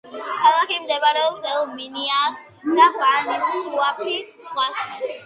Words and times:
ქალაქი 0.43 0.77
მდებარეობს 0.85 1.43
ელ-მინიას 1.49 2.39
და 2.79 2.87
ბანი-სუაფი 2.97 4.17
საზღვართან. 4.47 5.15